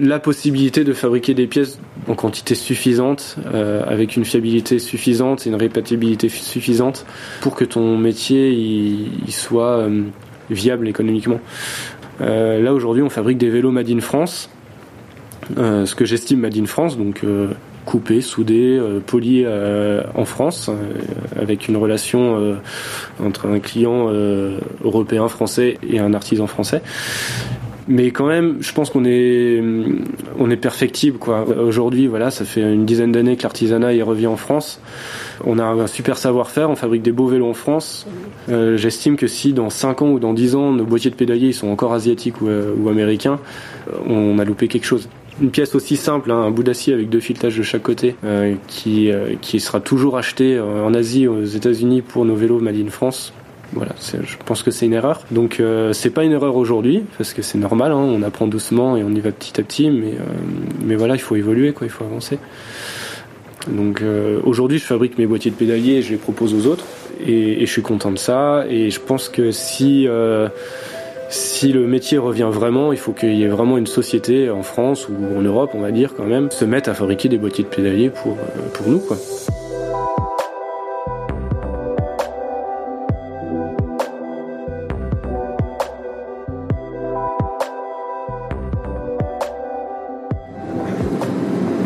[0.00, 5.50] la possibilité de fabriquer des pièces en quantité suffisante, euh, avec une fiabilité suffisante et
[5.50, 7.04] une répétibilité fi- suffisante
[7.40, 9.86] pour que ton métier il, soit
[10.50, 11.40] viable économiquement.
[12.20, 14.50] Là aujourd'hui, on fabrique des vélos Made in France.
[15.56, 17.22] Ce que j'estime Made in France, donc
[17.88, 20.74] coupé, soudé, euh, poli euh, en France, euh,
[21.40, 22.58] avec une relation
[23.24, 24.10] entre un client
[24.84, 26.82] européen français et un artisan français.
[27.90, 29.62] Mais quand même, je pense qu'on est
[30.38, 31.46] on est perfectible quoi.
[31.48, 34.80] Aujourd'hui, voilà, ça fait une dizaine d'années que l'artisanat y revient en France.
[35.46, 38.06] On a un super savoir-faire, on fabrique des beaux vélos en France.
[38.48, 41.68] J'estime que si dans 5 ans ou dans 10 ans, nos boîtiers de pédalier sont
[41.68, 43.38] encore asiatiques ou, américains,
[44.06, 45.08] on a loupé quelque chose.
[45.40, 48.54] Une pièce aussi simple, hein, un bout d'acier avec deux filetages de chaque côté, euh,
[48.66, 52.76] qui, euh, qui sera toujours acheté euh, en Asie, aux États-Unis pour nos vélos Made
[52.76, 53.32] in France.
[53.74, 55.20] Voilà, je pense que c'est une erreur.
[55.30, 58.96] Donc euh, c'est pas une erreur aujourd'hui parce que c'est normal, hein, on apprend doucement
[58.96, 60.24] et on y va petit à petit, mais euh,
[60.82, 62.38] mais voilà, il faut évoluer, quoi, il faut avancer.
[63.68, 66.86] Donc euh, aujourd'hui, je fabrique mes boîtiers de pédalier et je les propose aux autres
[67.20, 68.64] et, et je suis content de ça.
[68.70, 70.48] Et je pense que si euh,
[71.30, 75.08] si le métier revient vraiment, il faut qu'il y ait vraiment une société en France
[75.08, 77.68] ou en Europe, on va dire quand même, se mettre à fabriquer des boîtiers de
[77.68, 79.02] pédalier pour euh, pour nous.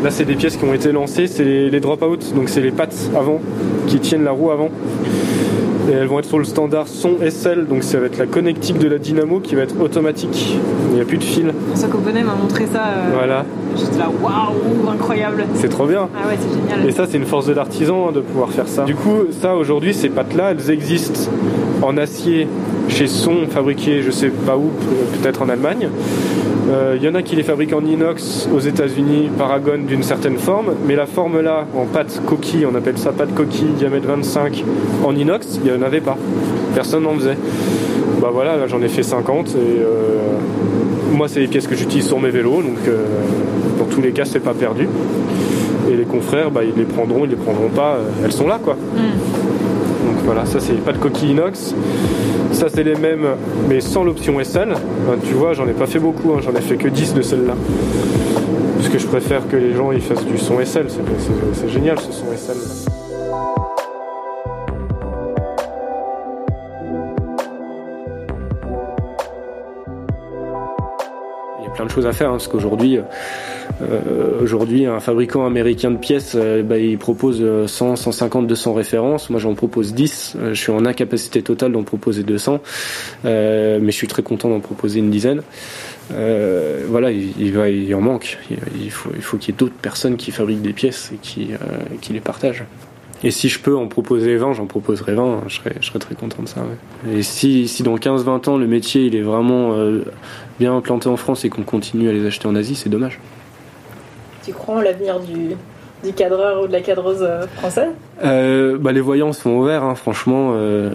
[0.03, 2.71] Là, c'est des pièces qui ont été lancées, c'est les, les drop-out, donc c'est les
[2.71, 3.39] pattes avant
[3.87, 4.69] qui tiennent la roue avant.
[5.89, 8.77] Et elles vont être sur le standard son SL, donc ça va être la connectique
[8.77, 10.57] de la dynamo qui va être automatique.
[10.89, 11.51] Il n'y a plus de fil.
[11.69, 12.79] François Coponnet m'a montré ça.
[12.85, 15.45] euh, Voilà, J'étais là, waouh, incroyable.
[15.55, 16.07] c'est trop bien.
[16.15, 16.87] Ah ouais, c'est génial.
[16.87, 18.83] Et ça, c'est une force de l'artisan hein, de pouvoir faire ça.
[18.85, 21.29] Du coup, ça aujourd'hui, ces pattes-là, elles existent
[21.81, 22.47] en acier
[22.87, 24.69] chez Son, fabriquées je sais pas où,
[25.21, 25.89] peut-être en Allemagne.
[26.69, 30.37] Euh, Il y en a qui les fabriquent en inox aux États-Unis, Paragon d'une certaine
[30.37, 34.63] forme, mais la forme là, en pâte coquille, on appelle ça pâte coquille, diamètre 25,
[35.03, 36.17] en inox, il n'y en avait pas.
[36.75, 37.37] Personne n'en faisait.
[38.21, 39.85] Bah voilà, là j'en ai fait 50 et euh,
[41.11, 43.05] moi c'est les pièces que j'utilise sur mes vélos, donc euh,
[43.77, 44.87] dans tous les cas c'est pas perdu.
[45.91, 48.59] Et les confrères, bah, ils les prendront, ils les prendront pas, euh, elles sont là
[48.63, 48.77] quoi.
[50.13, 51.73] Donc voilà, ça c'est pas de coquille inox.
[52.51, 53.25] Ça c'est les mêmes,
[53.67, 54.69] mais sans l'option SL.
[54.69, 57.21] Ben, tu vois, j'en ai pas fait beaucoup, hein, j'en ai fait que 10 de
[57.23, 57.55] celles-là.
[58.77, 60.87] Parce que je préfère que les gens ils fassent du son SL,
[61.53, 63.02] c'est génial ce son SL.
[71.73, 72.99] Plein de choses à faire hein, parce qu'aujourd'hui,
[73.81, 78.73] euh, aujourd'hui, un fabricant américain de pièces, euh, bah, il propose euh, 100, 150, 200
[78.73, 79.29] références.
[79.29, 80.35] Moi, j'en propose 10.
[80.35, 82.61] Euh, je suis en incapacité totale d'en proposer 200,
[83.25, 85.41] euh, mais je suis très content d'en proposer une dizaine.
[86.13, 88.37] Euh, voilà, il, en manque.
[88.51, 91.17] Il, il faut, il faut qu'il y ait d'autres personnes qui fabriquent des pièces et
[91.17, 91.57] qui, euh,
[92.01, 92.65] qui les partagent.
[93.23, 96.15] Et si je peux en proposer 20, j'en proposerai 20, je serais, je serais très
[96.15, 96.61] content de ça.
[97.09, 100.03] Et si, si dans 15-20 ans, le métier il est vraiment euh,
[100.59, 103.19] bien implanté en France et qu'on continue à les acheter en Asie, c'est dommage.
[104.43, 105.55] Tu crois en l'avenir du,
[106.03, 107.87] du cadreur ou de la cadreuse euh, français
[108.23, 110.51] Euh, bah, les voyants sont ouverts, hein, franchement.
[110.55, 110.91] euh,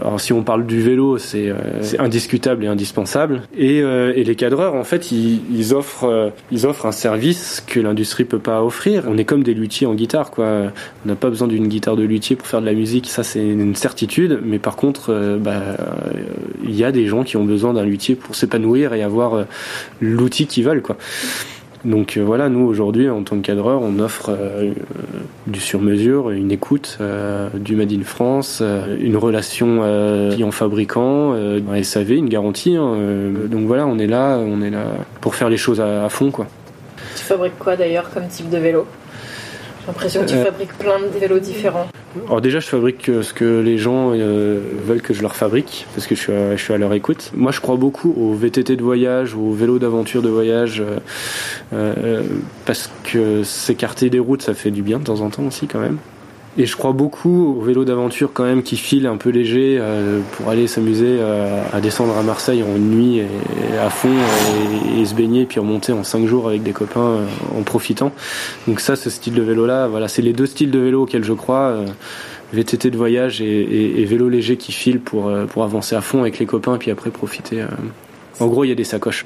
[0.00, 1.56] alors si on parle du vélo, c'est euh,
[1.98, 3.42] indiscutable et indispensable.
[3.56, 7.62] Et, euh, et les cadreurs, en fait, ils, ils offrent euh, ils offrent un service
[7.66, 9.04] que l'industrie peut pas offrir.
[9.08, 10.46] On est comme des luthiers en guitare, quoi.
[11.04, 13.46] On n'a pas besoin d'une guitare de luthier pour faire de la musique, ça c'est
[13.46, 14.40] une certitude.
[14.44, 15.60] Mais par contre, bah,
[16.64, 19.44] il y a des gens qui ont besoin d'un luthier pour s'épanouir et avoir
[20.00, 20.96] l'outil qu'ils veulent, quoi.
[21.84, 24.72] Donc euh, voilà, nous aujourd'hui en tant que cadreur, on offre euh,
[25.46, 31.60] du sur-mesure, une écoute, euh, du Made in France, euh, une relation euh, client-fabricant, euh,
[31.72, 32.76] un SAV, une garantie.
[32.76, 34.84] hein, euh, donc voilà, on est là, on est là
[35.22, 36.46] pour faire les choses à, à fond, quoi.
[37.16, 38.86] Tu fabriques quoi d'ailleurs comme type de vélo?
[39.80, 40.44] J'ai l'impression que tu Euh.
[40.44, 41.86] fabriques plein de vélos différents.
[42.26, 45.86] Alors déjà, je fabrique euh, ce que les gens euh, veulent que je leur fabrique,
[45.94, 47.30] parce que je suis, à, je suis à leur écoute.
[47.34, 50.82] Moi, je crois beaucoup aux VTT de voyage, aux vélos d'aventure de voyage,
[51.72, 52.22] euh,
[52.66, 55.80] parce que s'écarter des routes, ça fait du bien de temps en temps aussi quand
[55.80, 55.98] même.
[56.58, 60.18] Et je crois beaucoup aux vélos d'aventure quand même qui filent un peu léger euh,
[60.32, 64.08] pour aller s'amuser euh, à descendre à Marseille en une nuit et, à fond
[64.98, 68.10] et, se baigner puis remonter en cinq jours avec des copains euh, en profitant.
[68.66, 71.32] Donc ça, ce style de vélo-là, voilà, c'est les deux styles de vélo auxquels je
[71.32, 71.76] crois.
[72.52, 76.40] VTT de voyage et, et- vélo léger qui file pour, pour avancer à fond avec
[76.40, 77.64] les copains puis après profiter.
[78.40, 79.24] En gros, il y a des sacoches.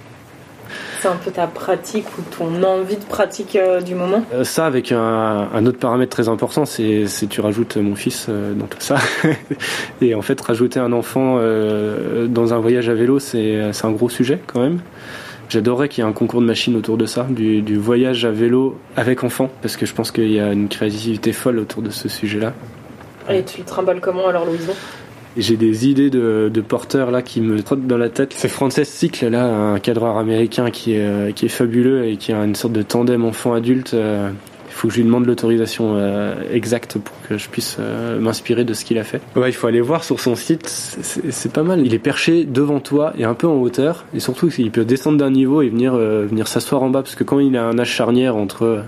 [1.04, 4.24] C'est un peu ta pratique ou ton envie de pratique euh, du moment?
[4.32, 8.54] Euh, Ça, avec un, un autre paramètre très important, c'est tu rajoutes mon fils euh,
[8.54, 8.96] dans tout ça.
[10.00, 14.40] et en fait, rajouter un enfant dans un voyage à vélo, c'est un gros sujet
[14.46, 14.78] quand même.
[15.50, 18.30] J'adorerais qu'il y ait un concours de machines autour de ça, du, du voyage à
[18.30, 21.90] vélo avec enfant, parce que je pense qu'il y a une créativité folle autour de
[21.90, 22.54] ce sujet-là.
[23.28, 24.72] Et tu le trimbales comment alors, Louison?
[25.36, 28.32] J'ai des idées de, de porteurs là qui me trottent dans la tête.
[28.36, 32.32] C'est Frances Cycle là, un cadreur américain qui est, euh, qui est fabuleux et qui
[32.32, 33.94] a une sorte de tandem enfant-adulte.
[34.74, 38.64] Il faut que je lui demande l'autorisation euh, exacte pour que je puisse euh, m'inspirer
[38.64, 39.20] de ce qu'il a fait.
[39.36, 41.86] Ouais, il faut aller voir sur son site, c'est c'est pas mal.
[41.86, 45.16] Il est perché devant toi et un peu en hauteur, et surtout il peut descendre
[45.16, 47.78] d'un niveau et venir euh, venir s'asseoir en bas, parce que quand il a un
[47.78, 48.82] âge charnière entre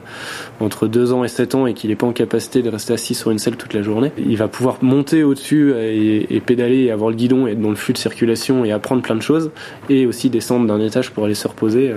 [0.59, 3.14] entre 2 ans et 7 ans et qu'il n'est pas en capacité de rester assis
[3.14, 6.90] sur une selle toute la journée, il va pouvoir monter au-dessus et, et pédaler et
[6.90, 9.53] avoir le guidon et être dans le flux de circulation et apprendre plein de choses,
[9.88, 11.94] et aussi descendre d'un étage pour aller se reposer.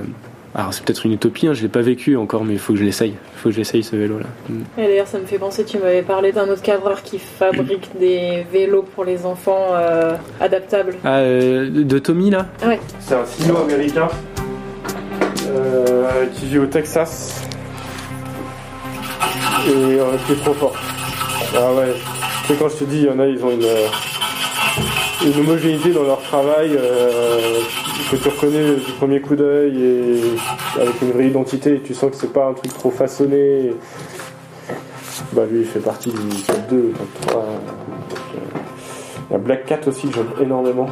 [0.56, 2.80] Alors c'est peut-être une utopie, hein, je l'ai pas vécu encore, mais il faut que
[2.80, 3.12] je l'essaye.
[3.12, 4.26] Il faut que je l'essaye ce vélo-là.
[4.78, 8.46] Et d'ailleurs, ça me fait penser, tu m'avais parlé d'un autre cadreur qui fabrique des
[8.52, 10.96] vélos pour les enfants euh, adaptables.
[11.04, 12.48] Ah, euh, de Tommy là?
[12.66, 12.80] Ouais.
[13.00, 14.08] C'est un silo américain
[15.50, 17.44] euh, qui vit au Texas
[19.68, 20.76] et euh, qui est trop fort.
[21.56, 21.94] Ah ouais,
[22.48, 23.88] tu sais quand je te dis, il y en a, ils ont une, euh,
[25.26, 27.60] une homogénéité dans leur travail euh,
[28.10, 30.22] que tu reconnais du premier coup d'œil et
[30.82, 33.74] avec une vraie identité et tu sens que c'est pas un truc trop façonné.
[35.34, 37.46] Bah lui il fait partie du top 2, top 3.
[39.30, 40.88] Il y a Black Cat aussi que j'aime énormément.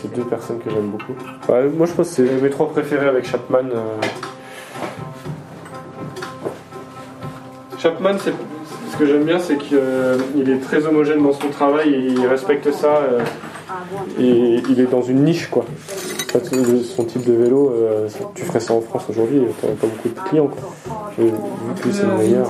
[0.00, 1.14] C'est deux personnes que j'aime beaucoup.
[1.48, 3.68] Ouais, moi je pense que c'est mes trois préférés avec Chapman.
[3.72, 4.00] euh.
[7.78, 8.32] Chapman, c'est
[8.90, 9.76] ce que j'aime bien, c'est qu'il
[10.50, 13.02] est très homogène dans son travail et il respecte ça.
[14.18, 15.64] Euh, et il est dans une niche quoi.
[15.64, 19.40] En fait, le- son type de vélo, euh, ça- tu ferais ça en France aujourd'hui,
[19.60, 20.94] t'aurais pas beaucoup de clients quoi.
[21.18, 21.32] Et vu
[21.82, 22.46] que c'est le meilleur.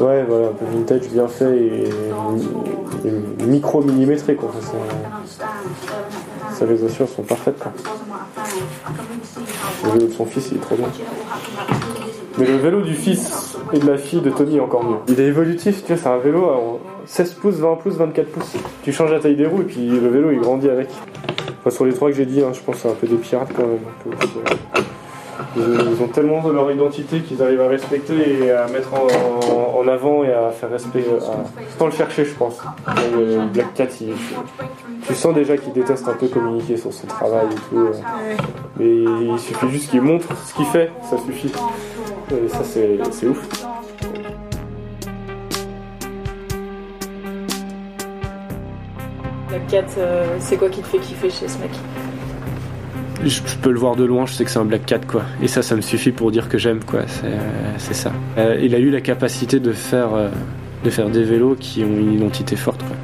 [0.00, 1.84] Ouais, voilà, un peu vintage, bien fait et,
[3.06, 4.50] et micro-millimétré, quoi.
[4.60, 5.46] Ça,
[6.58, 7.72] Sa résolutions sont parfaites, quoi.
[9.84, 10.88] Le vélo de son fils, il est trop bien.
[12.38, 14.96] Mais le vélo du fils et de la fille de Tony est encore mieux.
[15.08, 16.44] Il est évolutif, tu vois, c'est un vélo
[17.10, 18.52] 16 pouces, 20 pouces, 24 pouces.
[18.84, 20.88] Tu changes la taille des roues et puis le vélo il grandit avec.
[21.58, 23.16] Enfin, sur les trois que j'ai dit, hein, je pense que c'est un peu des
[23.16, 24.14] pirates quand même.
[25.56, 30.22] ils, ont tellement de leur identité qu'ils arrivent à respecter et à mettre en, avant
[30.22, 31.04] et à faire respect.
[31.10, 32.58] euh, à- sans le chercher, je pense.
[33.16, 34.14] Euh, Black Cat, il-
[35.06, 37.78] tu sens déjà qu'il déteste un peu communiquer sur son travail et tout.
[37.78, 37.92] euh.
[38.78, 38.86] Mais
[39.32, 41.52] il suffit juste qu'il montre ce qu'il fait, ça suffit.
[42.30, 43.66] Et ça, c'est ouf.
[49.52, 51.70] La 4, euh, c'est quoi qui te fait kiffer chez ce mec
[53.24, 55.22] Je, je peux le voir de loin, je sais que c'est un Black Cat, quoi.
[55.42, 57.00] Et ça, ça me suffit pour dire que j'aime, quoi.
[57.06, 57.38] C'est euh,
[57.78, 58.12] c'est ça.
[58.38, 60.28] Euh, il a eu la capacité de faire, euh,
[60.84, 62.96] de faire des vélos qui ont une identité forte, quoi.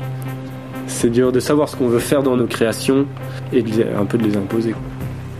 [0.87, 3.06] C'est dur de savoir ce qu'on veut faire dans nos créations
[3.52, 4.70] et de un peu de les imposer.
[4.70, 4.80] quoi.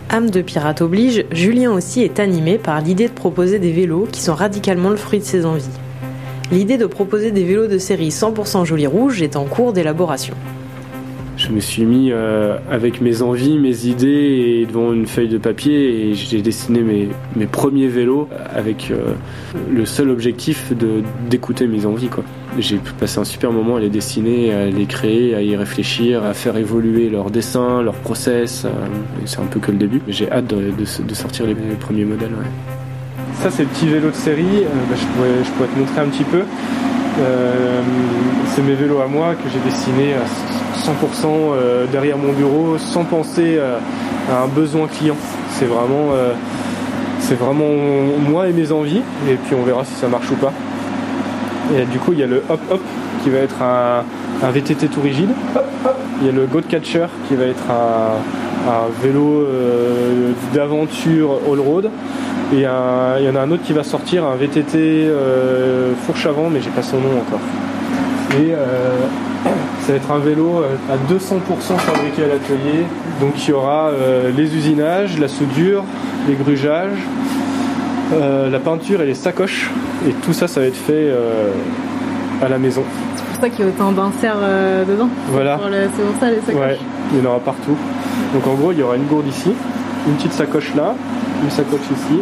[0.09, 4.21] Âme de pirate oblige, Julien aussi est animé par l'idée de proposer des vélos qui
[4.21, 5.65] sont radicalement le fruit de ses envies.
[6.51, 10.33] L'idée de proposer des vélos de série 100% joli rouge est en cours d'élaboration.
[11.47, 14.09] Je me suis mis euh, avec mes envies, mes idées
[14.59, 17.07] et devant une feuille de papier et j'ai dessiné mes,
[17.37, 19.13] mes premiers vélos avec euh,
[19.71, 20.73] le seul objectif
[21.29, 22.25] d'écouter mes envies quoi.
[22.59, 26.33] J'ai passé un super moment à les dessiner, à les créer, à y réfléchir, à
[26.33, 28.65] faire évoluer leur dessin, leur process.
[28.65, 28.69] euh,
[29.23, 30.01] c'est un peu que le début.
[30.09, 32.31] J'ai hâte de, de- sortir les, premiers modèles.
[33.35, 34.43] Ça c'est le petit vélo de série,
[34.89, 36.41] bah, je, pourrais, je pourrais te montrer un petit peu.
[38.53, 40.13] C'est mes vélos à moi que j'ai dessinés
[40.77, 40.91] 100%
[41.25, 43.77] euh, derrière mon bureau sans penser euh,
[44.31, 45.15] à un besoin client.
[45.51, 46.33] C'est vraiment, euh,
[47.19, 47.69] c'est vraiment
[48.29, 50.53] moi et mes envies et puis on verra si ça marche ou pas.
[51.77, 52.81] Et du coup il y a le hop hop
[53.23, 54.03] qui va être un,
[54.45, 55.29] un VTT tout rigide.
[56.21, 61.59] Il y a le Goat Catcher qui va être un, un vélo euh, d'aventure all
[61.59, 61.89] road.
[62.55, 66.25] Et un- il y en a un autre qui va sortir, un VTT euh, fourche
[66.27, 67.41] avant, mais j'ai pas son nom encore.
[68.39, 68.95] Et euh,
[69.87, 72.83] ça va être un vélo euh, à 200% fabriqué à l'atelier.
[73.21, 75.85] Donc il y aura euh, les usinages, la soudure,
[76.27, 76.99] les grugeages,
[78.13, 79.71] euh, la peinture et les sacoches.
[80.05, 81.53] Et tout ça, ça va être fait euh,
[82.43, 82.83] à la maison.
[83.15, 84.35] C'est pour ça qu'il y a autant d'inserts
[84.85, 85.07] dedans.
[85.31, 85.57] Voilà.
[85.95, 86.55] C'est pour ça les sacoches.
[86.55, 86.77] Ouais,
[87.13, 87.77] il y en aura partout.
[88.33, 89.53] Donc en gros, il y aura une gourde ici,
[90.05, 90.95] une petite sacoche là,
[91.43, 92.19] une sacoche ici,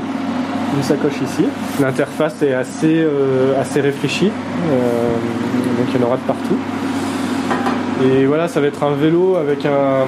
[0.76, 1.46] une sacoche ici.
[1.82, 5.10] L'interface est assez, euh, assez réfléchie, euh,
[5.78, 6.58] donc il y en aura de partout.
[8.04, 10.06] Et voilà, ça va être un vélo avec un,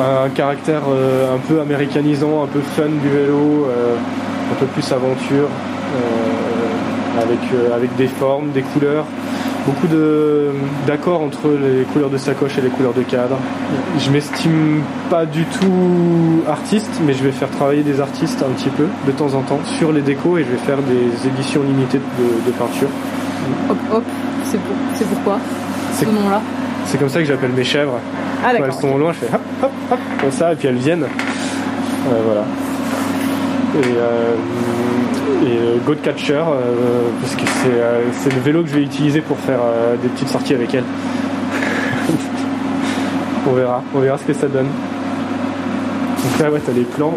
[0.00, 3.96] un caractère euh, un peu américanisant, un peu fun du vélo, euh,
[4.50, 9.06] un peu plus aventure, euh, avec, avec des formes, des couleurs
[9.66, 9.86] beaucoup
[10.86, 13.36] d'accords entre les couleurs de sacoche et les couleurs de cadre.
[13.98, 18.70] Je m'estime pas du tout artiste, mais je vais faire travailler des artistes un petit
[18.70, 21.98] peu de temps en temps sur les décos et je vais faire des éditions limitées
[21.98, 22.88] de, peinture.
[23.70, 24.04] Hop, hop.
[24.44, 24.74] C'est pour...
[24.94, 25.38] c'est pourquoi?
[26.04, 26.40] Ce nom-là
[26.86, 27.98] C'est comme ça que j'appelle mes chèvres.
[28.44, 30.76] Ah Quand elles sont loin, je fais hop hop hop comme ça et puis elles
[30.76, 31.04] viennent.
[31.04, 32.44] Euh, voilà.
[33.74, 34.34] Et, euh,
[35.46, 37.42] et euh, Goat Catcher, euh, parce que
[38.12, 39.60] c'est le vélo que je vais utiliser pour faire
[40.02, 40.84] des petites sorties avec elle.
[43.50, 44.66] on verra, on verra ce que ça donne.
[44.66, 47.16] Donc là, ouais, t'as les plans.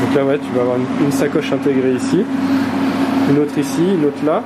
[0.00, 2.24] Donc là, ouais, tu vas avoir une, une sacoche intégrée ici,
[3.30, 4.42] une autre ici, une autre là.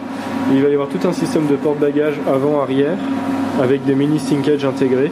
[0.52, 2.98] Il va y avoir tout un système de porte-bagages avant-arrière
[3.60, 5.10] avec des mini sinkages intégrés.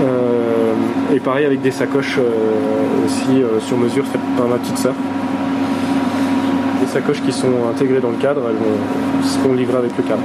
[0.00, 0.74] Euh,
[1.14, 4.94] et pareil avec des sacoches euh, aussi euh, sur mesure faites par ma petite sœur.
[6.80, 10.22] Des sacoches qui sont intégrées dans le cadre, elles vont, seront livrées avec le cadre,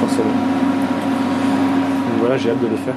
[0.00, 0.24] forcément.
[0.24, 2.94] Donc voilà, j'ai hâte de les faire.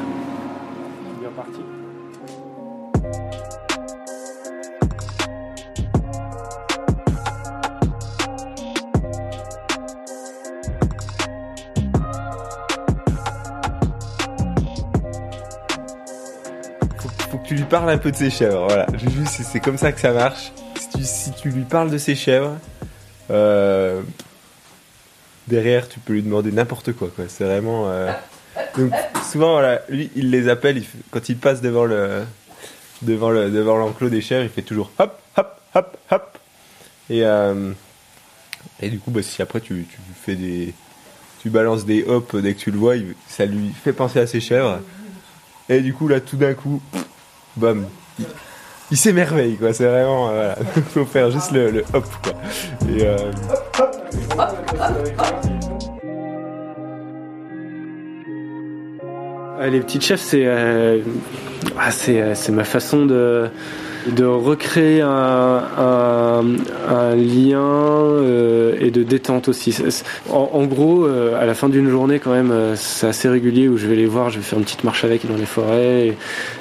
[17.85, 18.65] Un peu de ses chèvres.
[18.67, 18.87] Voilà,
[19.25, 20.51] c'est comme ça que ça marche.
[20.99, 22.55] Si tu, lui parles de ses chèvres,
[23.29, 24.01] euh,
[25.47, 27.09] derrière, tu peux lui demander n'importe quoi.
[27.15, 27.25] quoi.
[27.27, 27.89] C'est vraiment.
[27.89, 28.11] euh,
[28.77, 28.91] Donc
[29.31, 32.23] souvent, voilà, lui, il les appelle quand il passe devant le
[33.03, 36.37] devant le devant l'enclos des chèvres, il fait toujours hop hop hop hop.
[37.09, 37.71] Et euh,
[38.81, 39.85] du coup, bah, si après tu,
[40.25, 40.73] fais des
[41.41, 42.95] tu balances des hops dès que tu le vois,
[43.27, 44.79] ça lui fait penser à ses chèvres.
[45.69, 46.81] Et du coup, là, tout d'un coup,
[47.57, 47.85] bam,
[48.19, 48.25] il,
[48.91, 49.73] il s'émerveille, quoi.
[49.73, 50.55] C'est vraiment, euh, voilà.
[50.93, 52.33] Faut faire juste le, hop, quoi.
[52.89, 53.31] Et, euh,
[54.37, 54.53] Ah,
[59.65, 60.99] les petites chefs, c'est euh,
[61.77, 63.49] ah, euh, c'est ma façon de
[64.23, 66.41] recréer un,
[67.15, 69.75] lien euh, et de détente aussi.
[70.29, 73.95] En, gros, à la fin d'une journée, quand même, c'est assez régulier où je vais
[73.95, 76.15] les voir, je vais faire une petite marche avec dans les forêts.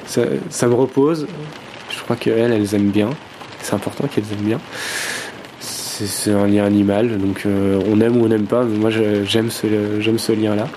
[0.05, 1.27] ça, me repose.
[1.89, 3.09] Je crois qu'elles, elles aiment bien.
[3.61, 4.59] C'est important qu'elles aiment bien.
[5.59, 9.49] C'est un lien animal, donc on aime ou on n'aime pas, mais moi je- j'aime
[9.49, 9.65] ce,
[9.99, 10.67] j'aime ce lien-là.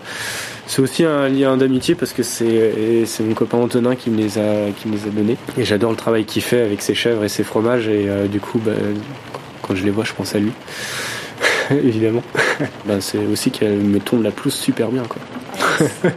[0.70, 4.70] C'est aussi un lien d'amitié parce que c'est mon copain Antonin qui me les a
[4.70, 7.28] qui me les a donnés et j'adore le travail qu'il fait avec ses chèvres et
[7.28, 8.70] ses fromages et euh, du coup bah,
[9.62, 10.52] quand je les vois je pense à lui
[11.72, 12.22] évidemment.
[12.86, 15.20] Bah, c'est aussi qu'elle me tombe la pelouse super bien quoi.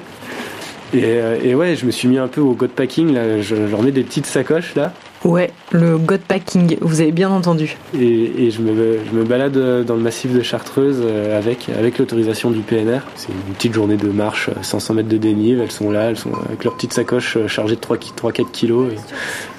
[0.94, 3.56] et, euh, et ouais je me suis mis un peu au god packing là je,
[3.56, 7.78] je leur mets des petites sacoches là Ouais, le God Packing, vous avez bien entendu.
[7.98, 9.54] et, et je, me, je me balade
[9.86, 13.00] dans le massif de Chartreuse euh, avec, avec l'autorisation du PNR.
[13.16, 16.18] C'est une petite journée de marche, euh, 500 mètres de dénive, elles sont là, elles
[16.18, 18.96] sont avec leur petite sacoche euh, chargée de 3-4 kilos et,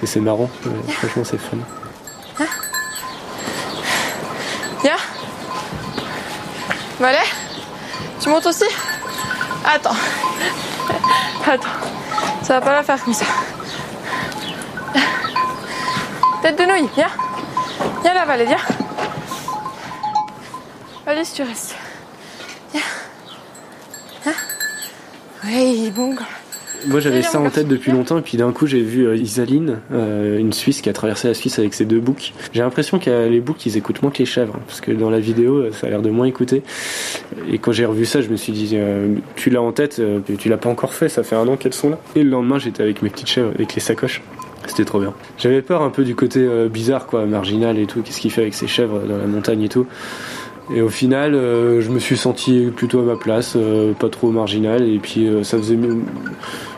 [0.02, 1.56] et c'est marrant, Ouais, franchement c'est fun.
[4.82, 4.92] Viens.
[7.00, 7.16] Valet,
[8.20, 8.64] tu montes aussi?
[9.64, 9.96] Attends.
[11.46, 11.68] Attends.
[12.42, 13.24] Ça va pas la faire comme ça.
[16.44, 17.06] Tête de nouille, viens.
[18.02, 18.58] Viens là, Valet, viens.
[21.06, 21.74] Allez, si tu restes.
[22.70, 22.82] Viens.
[24.26, 24.32] Hein
[25.46, 26.14] Oui, bon.
[26.86, 29.78] Moi j'avais ça en tête depuis longtemps et puis d'un coup j'ai vu euh, Isaline,
[29.90, 32.34] euh, une Suisse qui a traversé la Suisse avec ses deux boucs.
[32.52, 35.08] J'ai l'impression que les boucs ils écoutent moins que les chèvres hein, parce que dans
[35.08, 36.62] la vidéo euh, ça a l'air de moins écouter.
[37.50, 39.98] Et quand j'ai revu ça je me suis dit euh, tu l'as en tête,
[40.38, 41.98] tu l'as pas encore fait, ça fait un an qu'elles sont là.
[42.16, 44.20] Et le lendemain j'étais avec mes petites chèvres, avec les sacoches.
[44.66, 45.14] C'était trop bien.
[45.38, 48.42] J'avais peur un peu du côté euh, bizarre quoi, marginal et tout, qu'est-ce qu'il fait
[48.42, 49.86] avec ses chèvres dans la montagne et tout.
[50.74, 54.30] Et au final, euh, je me suis senti plutôt à ma place, euh, pas trop
[54.30, 54.88] marginal.
[54.88, 55.78] Et puis ça faisait,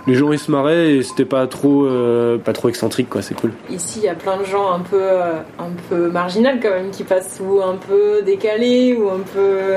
[0.08, 1.88] les gens ils se marraient et c'était pas trop,
[2.44, 3.22] pas trop excentrique quoi.
[3.22, 3.52] C'est cool.
[3.70, 5.02] Ici, il y a plein de gens un peu,
[5.58, 9.76] un peu marginal quand même qui passent ou un peu décalés ou un peu.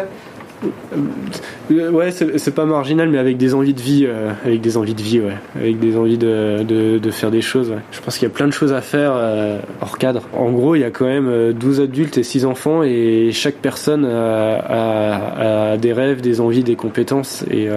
[0.63, 4.95] Euh, Ouais, c'est pas marginal, mais avec des envies de vie, euh, avec des envies
[4.95, 7.69] de vie, ouais, avec des envies de, de, faire des choses.
[7.69, 7.77] ouais.
[7.91, 10.23] Je pense qu'il y a plein de choses à faire euh, hors cadre.
[10.33, 13.55] En gros, il y a quand même euh, 12 adultes et 6 enfants, et chaque
[13.55, 17.67] personne a, des rêves, des envies, des compétences, et,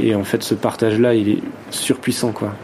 [0.00, 2.54] et en fait, ce partage-là, il est surpuissant, quoi.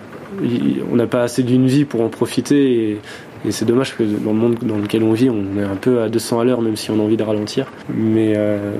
[0.90, 2.98] On n'a pas assez d'une vie pour en profiter,
[3.46, 6.02] et c'est dommage que dans le monde dans lequel on vit, on est un peu
[6.02, 7.66] à 200 à l'heure, même si on a envie de ralentir.
[7.94, 8.76] Mais, euh,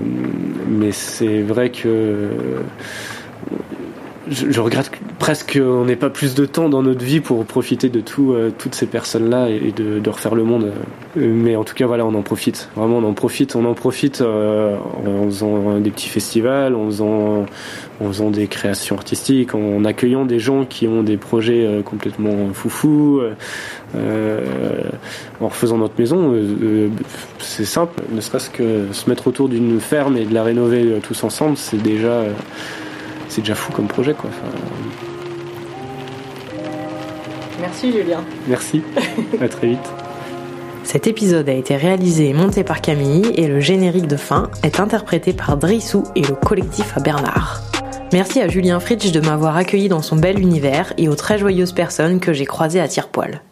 [0.68, 2.30] mais c'est vrai que
[4.29, 7.89] je, je regrette presque qu'on n'ait pas plus de temps dans notre vie pour profiter
[7.89, 10.72] de tout, euh, toutes ces personnes-là et de, de refaire le monde.
[11.16, 12.68] Euh, Mais en tout cas, voilà, on en profite.
[12.77, 13.57] Vraiment, on en profite.
[13.57, 17.47] On en profite euh, en faisant des petits festivals, en faisant,
[18.01, 22.53] en faisant des créations artistiques, en accueillant des gens qui ont des projets euh, complètement
[22.53, 23.33] foufous, euh,
[23.97, 24.45] euh,
[25.41, 26.35] en refaisant notre maison.
[27.39, 31.24] c'est simple, ne serait-ce que se mettre autour d'une ferme et de la rénover tous
[31.24, 32.24] ensemble, c'est déjà,
[33.37, 34.30] c'est déjà fou comme projet, quoi.
[34.30, 34.51] Enfin,
[37.61, 38.24] Merci Julien.
[38.49, 38.82] merci.
[39.43, 39.93] à très vite.
[40.84, 44.80] Cet épisode a été réalisé et monté par Camille et le générique de fin est
[44.80, 47.61] interprété par Drissou et le collectif à Bernard.
[48.14, 51.72] Merci à Julien Fritsch de m'avoir accueilli dans son bel univers et aux très joyeuses
[51.72, 53.43] personnes que j'ai croisées à tire-poil.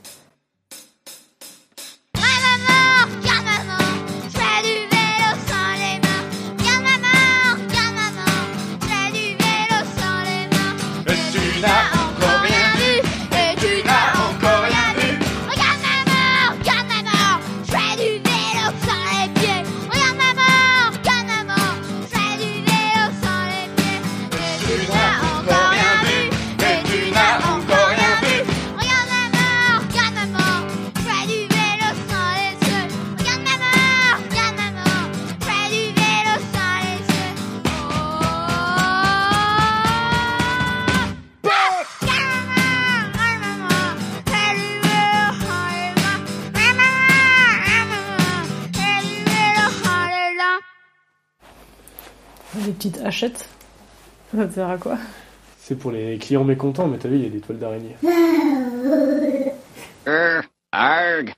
[55.58, 57.96] C'est pour les clients mécontents, mais t'as vu, il y a des toiles d'araignée.